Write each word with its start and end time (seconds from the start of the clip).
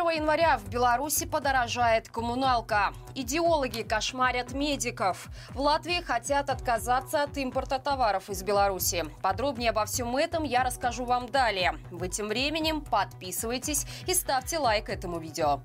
1 0.00 0.22
января 0.22 0.56
в 0.56 0.66
Беларуси 0.70 1.26
подорожает 1.26 2.08
коммуналка. 2.08 2.94
Идеологи 3.14 3.82
кошмарят 3.82 4.52
медиков. 4.52 5.28
В 5.50 5.60
Латвии 5.60 6.00
хотят 6.00 6.48
отказаться 6.48 7.22
от 7.22 7.36
импорта 7.36 7.78
товаров 7.78 8.30
из 8.30 8.42
Беларуси. 8.42 9.04
Подробнее 9.20 9.70
обо 9.70 9.84
всем 9.84 10.16
этом 10.16 10.44
я 10.44 10.64
расскажу 10.64 11.04
вам 11.04 11.28
далее. 11.28 11.76
Вы 11.90 12.08
тем 12.08 12.28
временем 12.28 12.80
подписывайтесь 12.80 13.84
и 14.06 14.14
ставьте 14.14 14.58
лайк 14.58 14.88
этому 14.88 15.18
видео. 15.18 15.60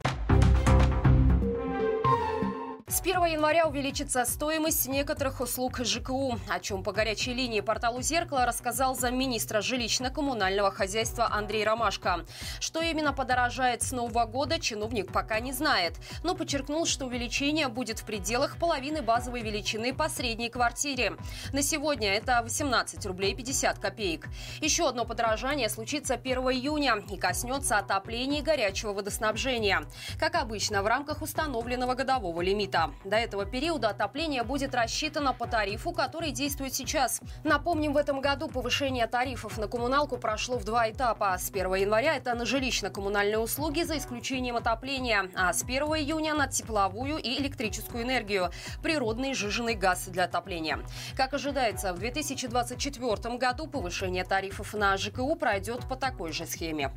С 2.88 3.02
1 3.02 3.25
января 3.25 3.65
увеличится 3.65 4.23
стоимость 4.25 4.88
некоторых 4.88 5.41
услуг 5.41 5.79
ЖКУ, 5.83 6.38
о 6.47 6.59
чем 6.59 6.83
по 6.83 6.91
горячей 6.91 7.33
линии 7.33 7.61
порталу 7.61 8.04
«Зеркало» 8.04 8.45
рассказал 8.45 8.96
замминистра 8.96 9.61
жилищно-коммунального 9.61 10.69
хозяйства 10.69 11.27
Андрей 11.32 11.65
Ромашко. 11.65 12.27
Что 12.60 12.82
именно 12.82 13.11
подорожает 13.11 13.82
с 13.82 13.91
нового 13.91 14.25
года, 14.25 14.60
чиновник 14.60 15.11
пока 15.11 15.39
не 15.39 15.51
знает, 15.51 15.93
но 16.24 16.36
подчеркнул, 16.36 16.86
что 16.86 17.07
увеличение 17.07 17.69
будет 17.69 17.97
в 17.97 18.05
пределах 18.05 18.60
половины 18.60 19.02
базовой 19.02 19.41
величины 19.41 19.91
по 19.91 20.07
средней 20.07 20.49
квартире. 20.49 21.18
На 21.54 21.63
сегодня 21.63 22.13
это 22.13 22.43
18 22.43 23.04
рублей 23.07 23.33
50 23.33 23.79
копеек. 23.79 24.27
Еще 24.61 24.88
одно 24.88 25.05
подорожание 25.05 25.69
случится 25.69 26.13
1 26.13 26.38
июня 26.38 27.04
и 27.10 27.18
коснется 27.18 27.79
отопления 27.79 28.41
и 28.41 28.43
горячего 28.43 28.93
водоснабжения. 28.93 29.86
Как 30.19 30.36
обычно, 30.36 30.83
в 30.83 30.86
рамках 30.86 31.24
установленного 31.24 31.96
годового 31.96 32.41
лимита. 32.41 32.75
До 33.03 33.16
этого 33.16 33.45
периода 33.45 33.89
отопление 33.89 34.44
будет 34.44 34.75
рассчитано 34.75 35.33
по 35.33 35.47
тарифу, 35.47 35.92
который 35.92 36.31
действует 36.31 36.73
сейчас. 36.73 37.22
Напомним, 37.44 37.94
в 37.94 37.97
этом 37.97 38.22
году 38.22 38.47
повышение 38.47 39.08
тарифов 39.08 39.58
на 39.58 39.67
коммуналку 39.67 40.17
прошло 40.17 40.58
в 40.58 40.66
два 40.66 40.89
этапа. 40.89 41.38
С 41.38 41.49
1 41.49 41.73
января 41.75 42.16
это 42.16 42.33
на 42.33 42.44
жилищно-коммунальные 42.44 43.38
услуги 43.38 43.83
за 43.83 43.97
исключением 43.97 44.58
отопления, 44.58 45.30
а 45.36 45.53
с 45.53 45.64
1 45.64 45.83
июня 45.83 46.33
на 46.33 46.47
тепловую 46.47 47.17
и 47.17 47.39
электрическую 47.39 48.03
энергию, 48.03 48.52
природный 48.83 49.33
сжиженный 49.33 49.75
газ 49.75 50.08
для 50.08 50.25
отопления. 50.25 50.80
Как 51.16 51.33
ожидается, 51.33 51.94
в 51.94 51.99
2024 51.99 53.38
году 53.38 53.67
повышение 53.67 54.23
тарифов 54.23 54.73
на 54.73 54.97
ЖКУ 54.97 55.36
пройдет 55.36 55.88
по 55.88 55.95
такой 55.95 56.31
же 56.31 56.45
схеме. 56.45 56.92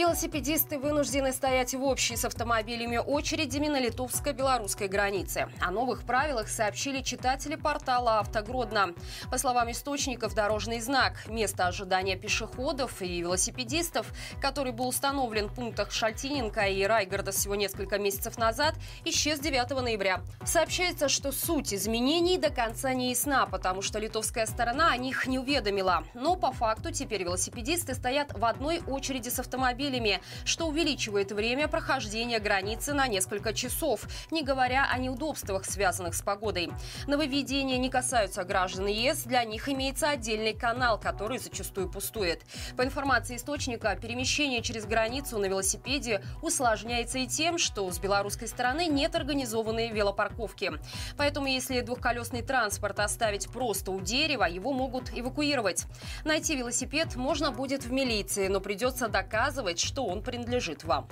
Велосипедисты 0.00 0.78
вынуждены 0.78 1.30
стоять 1.30 1.74
в 1.74 1.84
общей 1.84 2.16
с 2.16 2.24
автомобилями 2.24 2.96
очередями 2.96 3.68
на 3.68 3.78
литовско-белорусской 3.80 4.88
границе. 4.88 5.50
О 5.60 5.70
новых 5.70 6.04
правилах 6.04 6.48
сообщили 6.48 7.02
читатели 7.02 7.54
портала 7.54 8.20
«Автогродно». 8.20 8.94
По 9.30 9.36
словам 9.36 9.70
источников, 9.70 10.34
дорожный 10.34 10.80
знак 10.80 11.28
«Место 11.28 11.66
ожидания 11.66 12.16
пешеходов 12.16 13.02
и 13.02 13.20
велосипедистов», 13.20 14.10
который 14.40 14.72
был 14.72 14.88
установлен 14.88 15.48
в 15.48 15.54
пунктах 15.54 15.92
Шальтиненко 15.92 16.62
и 16.62 16.82
Райгорода 16.82 17.32
всего 17.32 17.54
несколько 17.54 17.98
месяцев 17.98 18.38
назад, 18.38 18.76
исчез 19.04 19.38
9 19.38 19.82
ноября. 19.82 20.22
Сообщается, 20.46 21.10
что 21.10 21.30
суть 21.30 21.74
изменений 21.74 22.38
до 22.38 22.48
конца 22.48 22.94
не 22.94 23.10
ясна, 23.10 23.44
потому 23.44 23.82
что 23.82 23.98
литовская 23.98 24.46
сторона 24.46 24.92
о 24.92 24.96
них 24.96 25.26
не 25.26 25.38
уведомила. 25.38 26.04
Но 26.14 26.36
по 26.36 26.52
факту 26.52 26.90
теперь 26.90 27.22
велосипедисты 27.24 27.94
стоят 27.94 28.32
в 28.32 28.46
одной 28.46 28.80
очереди 28.86 29.28
с 29.28 29.38
автомобилями 29.38 29.89
автомобилями, 29.90 30.20
что 30.44 30.66
увеличивает 30.66 31.32
время 31.32 31.68
прохождения 31.68 32.38
границы 32.38 32.94
на 32.94 33.08
несколько 33.08 33.52
часов, 33.52 34.06
не 34.30 34.42
говоря 34.42 34.88
о 34.90 34.98
неудобствах, 34.98 35.64
связанных 35.64 36.14
с 36.14 36.22
погодой. 36.22 36.70
Нововведения 37.06 37.78
не 37.78 37.90
касаются 37.90 38.44
граждан 38.44 38.86
ЕС, 38.86 39.24
для 39.24 39.44
них 39.44 39.68
имеется 39.68 40.10
отдельный 40.10 40.54
канал, 40.54 40.98
который 40.98 41.38
зачастую 41.38 41.90
пустует. 41.90 42.42
По 42.76 42.84
информации 42.84 43.36
источника, 43.36 43.96
перемещение 44.00 44.62
через 44.62 44.86
границу 44.86 45.38
на 45.38 45.46
велосипеде 45.46 46.22
усложняется 46.42 47.18
и 47.18 47.26
тем, 47.26 47.58
что 47.58 47.90
с 47.90 47.98
белорусской 47.98 48.48
стороны 48.48 48.86
нет 48.86 49.14
организованной 49.14 49.90
велопарковки. 49.90 50.72
Поэтому, 51.16 51.46
если 51.46 51.80
двухколесный 51.80 52.42
транспорт 52.42 53.00
оставить 53.00 53.50
просто 53.50 53.90
у 53.90 54.00
дерева, 54.00 54.44
его 54.44 54.72
могут 54.72 55.10
эвакуировать. 55.16 55.86
Найти 56.24 56.56
велосипед 56.56 57.16
можно 57.16 57.50
будет 57.50 57.84
в 57.84 57.92
милиции, 57.92 58.48
но 58.48 58.60
придется 58.60 59.08
доказывать, 59.08 59.79
что 59.80 60.06
он 60.06 60.22
принадлежит 60.22 60.84
вам. 60.84 61.08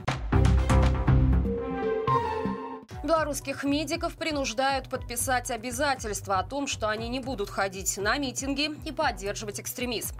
Белорусских 3.08 3.64
медиков 3.64 4.16
принуждают 4.16 4.90
подписать 4.90 5.50
обязательства 5.50 6.40
о 6.40 6.42
том, 6.42 6.66
что 6.66 6.90
они 6.90 7.08
не 7.08 7.20
будут 7.20 7.48
ходить 7.48 7.96
на 7.96 8.18
митинги 8.18 8.68
и 8.84 8.92
поддерживать 8.92 9.60
экстремизм. 9.60 10.14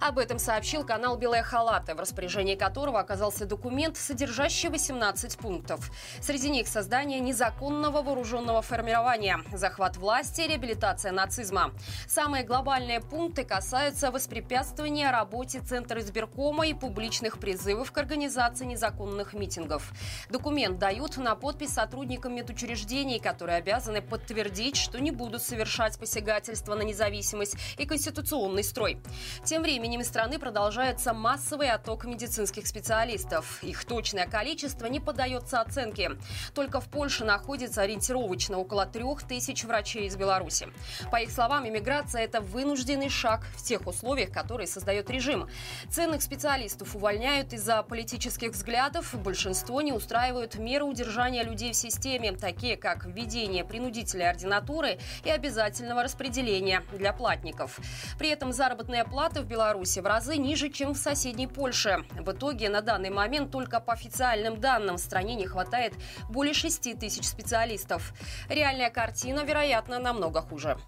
Об 0.00 0.18
этом 0.18 0.40
сообщил 0.40 0.84
канал 0.84 1.16
«Белая 1.16 1.44
халата», 1.44 1.94
в 1.94 2.00
распоряжении 2.00 2.56
которого 2.56 2.98
оказался 2.98 3.46
документ, 3.46 3.96
содержащий 3.96 4.68
18 4.68 5.38
пунктов. 5.38 5.92
Среди 6.20 6.50
них 6.50 6.66
создание 6.66 7.20
незаконного 7.20 8.02
вооруженного 8.02 8.62
формирования, 8.62 9.38
захват 9.52 9.96
власти, 9.96 10.40
реабилитация 10.40 11.12
нацизма. 11.12 11.70
Самые 12.08 12.42
глобальные 12.42 13.00
пункты 13.00 13.44
касаются 13.44 14.10
воспрепятствования 14.10 15.12
работе 15.12 15.60
Центра 15.60 16.00
избиркома 16.00 16.66
и 16.66 16.74
публичных 16.74 17.38
призывов 17.38 17.92
к 17.92 17.98
организации 17.98 18.64
незаконных 18.64 19.34
митингов. 19.34 19.92
Документ 20.28 20.80
дают 20.80 21.16
на 21.16 21.36
подпись 21.36 21.78
сотрудникам 22.24 22.34
медучреждений, 22.34 23.18
которые 23.18 23.58
обязаны 23.58 24.00
подтвердить, 24.00 24.76
что 24.76 24.98
не 24.98 25.10
будут 25.10 25.42
совершать 25.42 25.98
посягательства 25.98 26.74
на 26.74 26.82
независимость 26.82 27.56
и 27.78 27.86
конституционный 27.86 28.64
строй. 28.64 28.98
Тем 29.44 29.62
временем 29.62 30.00
из 30.00 30.08
страны 30.08 30.38
продолжается 30.38 31.12
массовый 31.12 31.70
отток 31.70 32.04
медицинских 32.04 32.66
специалистов. 32.66 33.62
Их 33.62 33.84
точное 33.84 34.26
количество 34.26 34.86
не 34.86 35.00
поддается 35.00 35.60
оценке. 35.60 36.12
Только 36.54 36.80
в 36.80 36.86
Польше 36.88 37.24
находится 37.24 37.82
ориентировочно 37.82 38.58
около 38.58 38.86
трех 38.86 39.22
тысяч 39.22 39.64
врачей 39.64 40.06
из 40.06 40.16
Беларуси. 40.16 40.68
По 41.10 41.16
их 41.16 41.30
словам, 41.30 41.68
иммиграция– 41.68 42.22
это 42.24 42.40
вынужденный 42.40 43.10
шаг 43.10 43.40
в 43.56 43.62
тех 43.62 43.86
условиях, 43.86 44.30
которые 44.30 44.66
создает 44.66 45.10
режим. 45.10 45.48
Ценных 45.90 46.22
специалистов 46.22 46.96
увольняют 46.96 47.52
из-за 47.52 47.82
политических 47.82 48.52
взглядов. 48.52 49.14
Большинство 49.14 49.82
не 49.82 49.92
устраивают 49.92 50.54
меры 50.56 50.84
удержания 50.84 51.44
людей 51.44 51.72
в 51.72 51.76
системе, 51.76 52.13
такие 52.38 52.76
как 52.76 53.04
введение 53.06 53.64
принудительной 53.64 54.30
ординатуры 54.30 54.98
и 55.24 55.30
обязательного 55.30 56.02
распределения 56.02 56.82
для 56.92 57.12
платников. 57.12 57.78
При 58.18 58.28
этом 58.28 58.52
заработные 58.52 59.04
платы 59.04 59.40
в 59.40 59.46
Беларуси 59.46 60.00
в 60.00 60.06
разы 60.06 60.36
ниже, 60.36 60.68
чем 60.68 60.94
в 60.94 60.98
соседней 60.98 61.46
Польше. 61.46 62.04
В 62.12 62.32
итоге 62.32 62.68
на 62.68 62.80
данный 62.80 63.10
момент 63.10 63.50
только 63.50 63.80
по 63.80 63.92
официальным 63.92 64.60
данным 64.60 64.96
в 64.96 65.00
стране 65.00 65.34
не 65.34 65.46
хватает 65.46 65.94
более 66.28 66.54
6 66.54 66.98
тысяч 66.98 67.24
специалистов. 67.24 68.12
Реальная 68.48 68.90
картина, 68.90 69.44
вероятно, 69.44 69.98
намного 69.98 70.40
хуже. 70.40 70.78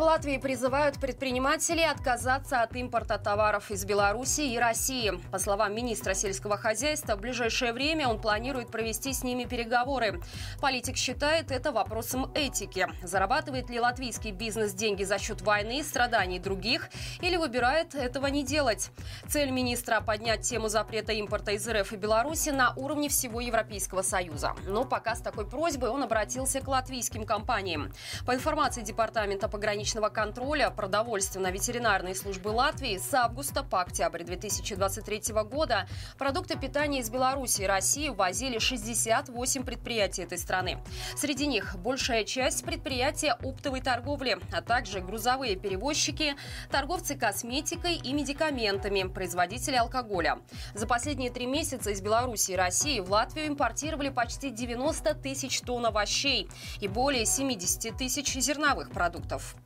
Латвии 0.00 0.38
призывают 0.38 0.98
предпринимателей 0.98 1.84
отказаться 1.84 2.62
от 2.62 2.74
импорта 2.74 3.18
товаров 3.18 3.70
из 3.70 3.84
Беларуси 3.84 4.40
и 4.40 4.58
России. 4.58 5.12
По 5.30 5.38
словам 5.38 5.74
министра 5.74 6.14
сельского 6.14 6.56
хозяйства, 6.56 7.16
в 7.16 7.20
ближайшее 7.20 7.74
время 7.74 8.08
он 8.08 8.18
планирует 8.18 8.70
провести 8.70 9.12
с 9.12 9.22
ними 9.22 9.44
переговоры. 9.44 10.22
Политик 10.60 10.96
считает 10.96 11.50
это 11.50 11.70
вопросом 11.70 12.32
этики. 12.34 12.88
Зарабатывает 13.02 13.68
ли 13.68 13.78
латвийский 13.78 14.30
бизнес 14.30 14.72
деньги 14.72 15.04
за 15.04 15.18
счет 15.18 15.42
войны 15.42 15.80
и 15.80 15.82
страданий 15.82 16.38
других 16.38 16.88
или 17.20 17.36
выбирает 17.36 17.94
этого 17.94 18.26
не 18.28 18.42
делать? 18.42 18.90
Цель 19.28 19.50
министра– 19.50 20.00
поднять 20.06 20.42
тему 20.42 20.68
запрета 20.68 21.12
импорта 21.12 21.52
из 21.52 21.68
РФ 21.68 21.92
и 21.92 21.96
Беларуси 21.96 22.48
на 22.48 22.72
уровне 22.74 23.10
всего 23.10 23.40
Европейского 23.40 24.00
Союза. 24.00 24.54
Но 24.66 24.84
пока 24.84 25.14
с 25.14 25.20
такой 25.20 25.46
просьбой 25.46 25.90
он 25.90 26.02
обратился 26.02 26.60
к 26.60 26.68
латвийским 26.68 27.26
компаниям. 27.26 27.92
По 28.24 28.34
информации 28.34 28.80
Департамента 28.82 29.48
пограничного 29.48 29.89
граничного 29.90 30.08
контроля 30.08 30.70
продовольственно-ветеринарной 30.70 32.14
службы 32.14 32.48
Латвии 32.48 32.96
с 32.96 33.12
августа 33.12 33.64
по 33.64 33.80
октябрь 33.80 34.22
2023 34.22 35.34
года 35.44 35.88
продукты 36.16 36.56
питания 36.56 37.00
из 37.00 37.10
Беларуси 37.10 37.62
и 37.62 37.66
России 37.66 38.08
ввозили 38.08 38.60
68 38.60 39.64
предприятий 39.64 40.22
этой 40.22 40.38
страны. 40.38 40.78
Среди 41.16 41.46
них 41.46 41.76
большая 41.76 42.24
часть 42.24 42.64
предприятия 42.64 43.32
оптовой 43.32 43.80
торговли, 43.80 44.38
а 44.52 44.62
также 44.62 45.00
грузовые 45.00 45.56
перевозчики, 45.56 46.36
торговцы 46.70 47.16
косметикой 47.16 47.96
и 47.96 48.12
медикаментами, 48.12 49.12
производители 49.12 49.74
алкоголя. 49.74 50.38
За 50.72 50.86
последние 50.86 51.30
три 51.30 51.46
месяца 51.46 51.90
из 51.90 52.00
Беларуси 52.00 52.52
и 52.52 52.56
России 52.56 53.00
в 53.00 53.10
Латвию 53.10 53.48
импортировали 53.48 54.10
почти 54.10 54.50
90 54.50 55.14
тысяч 55.14 55.60
тонн 55.62 55.86
овощей 55.86 56.48
и 56.80 56.86
более 56.86 57.26
70 57.26 57.96
тысяч 57.96 58.34
зерновых 58.34 58.92
продуктов. 58.92 59.56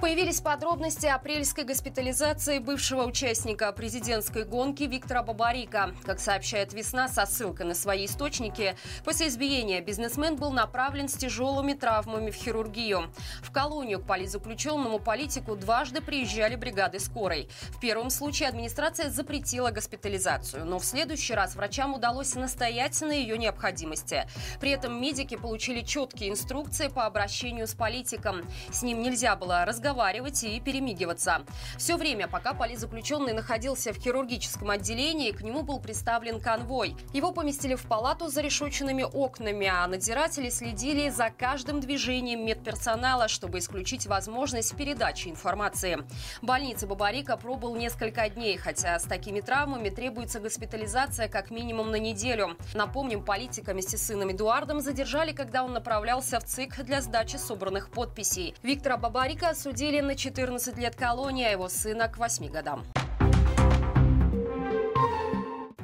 Появились 0.00 0.40
подробности 0.40 1.04
апрельской 1.04 1.64
госпитализации 1.64 2.58
бывшего 2.58 3.04
участника 3.04 3.70
президентской 3.70 4.44
гонки 4.44 4.84
Виктора 4.84 5.22
Бабарика. 5.22 5.94
Как 6.06 6.20
сообщает 6.20 6.72
«Весна» 6.72 7.06
со 7.06 7.26
ссылкой 7.26 7.66
на 7.66 7.74
свои 7.74 8.06
источники, 8.06 8.76
после 9.04 9.28
избиения 9.28 9.82
бизнесмен 9.82 10.36
был 10.36 10.52
направлен 10.52 11.06
с 11.06 11.12
тяжелыми 11.12 11.74
травмами 11.74 12.30
в 12.30 12.34
хирургию. 12.34 13.12
В 13.42 13.52
колонию 13.52 14.00
к 14.00 14.06
политзаключенному 14.06 15.00
политику 15.00 15.54
дважды 15.54 16.00
приезжали 16.00 16.56
бригады 16.56 16.98
скорой. 16.98 17.50
В 17.68 17.78
первом 17.78 18.08
случае 18.08 18.48
администрация 18.48 19.10
запретила 19.10 19.70
госпитализацию, 19.70 20.64
но 20.64 20.78
в 20.78 20.84
следующий 20.84 21.34
раз 21.34 21.54
врачам 21.56 21.92
удалось 21.92 22.34
настоять 22.36 22.98
на 23.02 23.12
ее 23.12 23.36
необходимости. 23.36 24.26
При 24.60 24.70
этом 24.70 24.98
медики 24.98 25.36
получили 25.36 25.82
четкие 25.82 26.30
инструкции 26.30 26.88
по 26.88 27.04
обращению 27.04 27.66
с 27.66 27.74
политиком. 27.74 28.48
С 28.72 28.82
ним 28.82 29.02
нельзя 29.02 29.36
было 29.36 29.66
разговаривать 29.66 29.89
разговаривать 29.90 30.44
и 30.44 30.60
перемигиваться. 30.60 31.42
Все 31.76 31.96
время, 31.96 32.28
пока 32.28 32.54
политзаключенный 32.54 33.32
находился 33.32 33.92
в 33.92 33.96
хирургическом 33.96 34.70
отделении, 34.70 35.32
к 35.32 35.42
нему 35.42 35.62
был 35.62 35.80
представлен 35.80 36.40
конвой. 36.40 36.96
Его 37.12 37.32
поместили 37.32 37.74
в 37.74 37.82
палату 37.86 38.28
за 38.28 38.40
решетченными 38.40 39.02
окнами, 39.02 39.66
а 39.66 39.86
надзиратели 39.88 40.48
следили 40.48 41.10
за 41.10 41.30
каждым 41.30 41.80
движением 41.80 42.46
медперсонала, 42.46 43.26
чтобы 43.26 43.58
исключить 43.58 44.06
возможность 44.06 44.76
передачи 44.76 45.28
информации. 45.28 45.98
В 46.40 46.46
больнице 46.46 46.86
Бабарика 46.86 47.36
пробыл 47.36 47.74
несколько 47.74 48.28
дней, 48.28 48.56
хотя 48.58 48.96
с 48.98 49.02
такими 49.02 49.40
травмами 49.40 49.88
требуется 49.88 50.38
госпитализация 50.38 51.28
как 51.28 51.50
минимум 51.50 51.90
на 51.90 51.96
неделю. 51.96 52.56
Напомним, 52.74 53.24
политика 53.24 53.72
вместе 53.72 53.96
с 53.96 54.06
сыном 54.06 54.30
Эдуардом 54.30 54.80
задержали, 54.80 55.32
когда 55.32 55.64
он 55.64 55.72
направлялся 55.72 56.38
в 56.38 56.44
ЦИК 56.44 56.84
для 56.84 57.00
сдачи 57.00 57.36
собранных 57.36 57.90
подписей. 57.90 58.54
Виктора 58.62 58.96
Бабарика 58.96 59.48
осудили 59.48 59.79
осудили 59.80 60.02
на 60.02 60.14
14 60.14 60.76
лет 60.76 60.94
колонии, 60.94 61.46
а 61.46 61.52
его 61.52 61.70
сына 61.70 62.06
к 62.06 62.18
8 62.18 62.48
годам. 62.48 62.84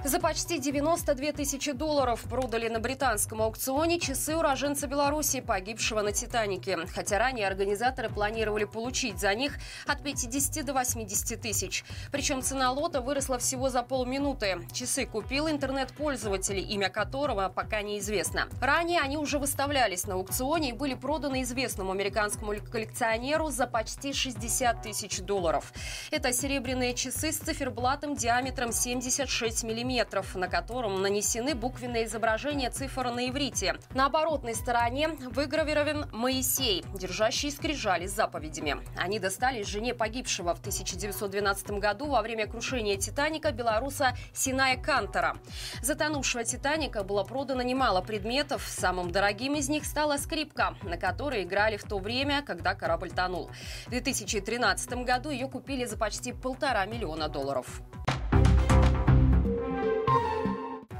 За 0.06 0.20
почти 0.20 0.60
92 0.60 1.32
тысячи 1.32 1.72
долларов 1.72 2.22
продали 2.30 2.68
на 2.68 2.78
британском 2.78 3.42
аукционе 3.42 3.98
часы 3.98 4.36
уроженца 4.36 4.86
Беларуси, 4.86 5.40
погибшего 5.40 6.00
на 6.00 6.12
«Титанике». 6.12 6.78
Хотя 6.94 7.18
ранее 7.18 7.48
организаторы 7.48 8.08
планировали 8.08 8.62
получить 8.62 9.18
за 9.18 9.34
них 9.34 9.54
от 9.84 10.04
50 10.04 10.64
до 10.64 10.74
80 10.74 11.40
тысяч. 11.40 11.84
Причем 12.12 12.40
цена 12.42 12.70
лота 12.70 13.00
выросла 13.00 13.38
всего 13.40 13.68
за 13.68 13.82
полминуты. 13.82 14.60
Часы 14.72 15.06
купил 15.06 15.48
интернет-пользователь, 15.48 16.60
имя 16.72 16.88
которого 16.88 17.48
пока 17.48 17.82
неизвестно. 17.82 18.46
Ранее 18.60 19.00
они 19.00 19.16
уже 19.16 19.40
выставлялись 19.40 20.06
на 20.06 20.14
аукционе 20.14 20.68
и 20.68 20.72
были 20.72 20.94
проданы 20.94 21.42
известному 21.42 21.90
американскому 21.90 22.54
коллекционеру 22.70 23.50
за 23.50 23.66
почти 23.66 24.12
60 24.12 24.82
тысяч 24.82 25.18
долларов. 25.18 25.72
Это 26.12 26.32
серебряные 26.32 26.94
часы 26.94 27.32
с 27.32 27.38
циферблатом 27.38 28.14
диаметром 28.14 28.70
76 28.70 29.64
миллиметров 29.64 29.95
метров, 29.96 30.34
на 30.34 30.46
котором 30.46 31.00
нанесены 31.00 31.54
буквенные 31.54 32.04
изображения 32.04 32.70
цифр 32.70 33.08
на 33.08 33.30
иврите. 33.30 33.76
На 33.94 34.06
оборотной 34.06 34.54
стороне 34.54 35.08
выгравирован 35.08 36.10
Моисей, 36.12 36.84
держащий 36.92 37.50
скрижали 37.50 38.06
с 38.06 38.12
заповедями. 38.12 38.76
Они 38.98 39.18
достались 39.18 39.66
жене 39.66 39.94
погибшего 39.94 40.54
в 40.54 40.60
1912 40.60 41.70
году 41.70 42.08
во 42.08 42.20
время 42.20 42.46
крушения 42.46 42.98
«Титаника» 42.98 43.52
белоруса 43.52 44.14
Синая 44.34 44.76
Кантора. 44.76 45.38
Затонувшего 45.80 46.44
«Титаника» 46.44 47.02
было 47.02 47.24
продано 47.24 47.62
немало 47.62 48.02
предметов. 48.02 48.66
Самым 48.68 49.10
дорогим 49.10 49.54
из 49.54 49.70
них 49.70 49.86
стала 49.86 50.18
скрипка, 50.18 50.74
на 50.82 50.98
которой 50.98 51.44
играли 51.44 51.78
в 51.78 51.84
то 51.84 51.98
время, 51.98 52.42
когда 52.42 52.74
корабль 52.74 53.12
тонул. 53.12 53.50
В 53.86 53.90
2013 53.90 55.04
году 55.04 55.30
ее 55.30 55.48
купили 55.48 55.86
за 55.86 55.96
почти 55.96 56.34
полтора 56.34 56.84
миллиона 56.84 57.28
долларов. 57.30 57.80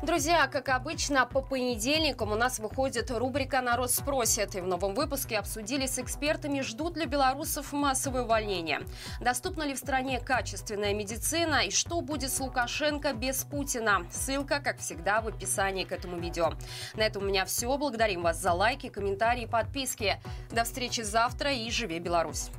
Друзья, 0.07 0.47
как 0.47 0.69
обычно, 0.69 1.27
по 1.27 1.43
понедельникам 1.43 2.31
у 2.31 2.37
нас 2.37 2.61
выходит 2.61 3.11
рубрика 3.11 3.61
«Народ 3.61 3.91
спросит». 3.91 4.55
И 4.55 4.61
в 4.61 4.67
новом 4.69 4.95
выпуске 4.95 5.37
обсудили 5.37 5.87
с 5.87 5.99
экспертами, 5.99 6.61
ждут 6.61 6.97
ли 6.97 7.07
белорусов 7.07 7.73
массовое 7.73 8.23
увольнение. 8.23 8.83
Доступна 9.21 9.65
ли 9.65 9.75
в 9.75 9.79
стране 9.79 10.21
качественная 10.21 10.95
медицина 10.95 11.67
и 11.67 11.73
что 11.73 12.01
будет 12.03 12.31
с 12.31 12.39
Лукашенко 12.39 13.15
без 13.15 13.43
Путина. 13.43 14.07
Ссылка, 14.13 14.61
как 14.61 14.79
всегда, 14.79 15.21
в 15.21 15.27
описании 15.27 15.83
к 15.83 15.91
этому 15.91 16.19
видео. 16.19 16.53
На 16.95 17.03
этом 17.03 17.25
у 17.25 17.27
меня 17.27 17.45
все. 17.45 17.77
Благодарим 17.77 18.23
вас 18.23 18.41
за 18.41 18.53
лайки, 18.53 18.89
комментарии, 18.89 19.47
подписки. 19.47 20.21
До 20.53 20.63
встречи 20.63 21.01
завтра 21.01 21.53
и 21.53 21.69
живи 21.69 21.99
Беларусь! 21.99 22.51